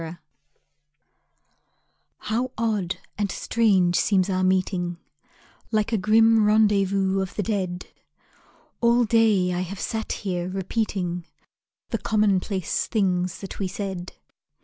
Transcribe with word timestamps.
MET 0.01 0.17
How 2.17 2.51
odd 2.57 2.97
and 3.19 3.31
strange 3.31 3.97
seems 3.97 4.31
our 4.31 4.43
meeting 4.43 4.97
Like 5.69 5.91
a 5.91 5.97
grim 5.99 6.43
rendezvous 6.43 7.19
of 7.21 7.35
the 7.35 7.43
dead. 7.43 7.85
All 8.81 9.03
day 9.03 9.53
I 9.53 9.61
have 9.61 9.79
sat 9.79 10.11
here 10.13 10.49
repeating 10.49 11.27
The 11.89 11.99
commonplace 11.99 12.87
things 12.87 13.41
that 13.41 13.59
we 13.59 13.67
said. 13.67 14.13